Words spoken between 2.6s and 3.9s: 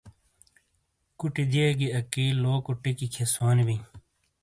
ٹِیکی کھِیئے سونی بِیں۔